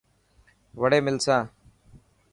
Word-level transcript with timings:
وڙي 0.79 0.99
ملسان. 1.05 1.43